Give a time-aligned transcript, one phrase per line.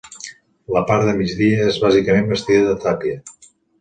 [0.75, 3.21] La part de migdia és bàsicament bastida de tàpia.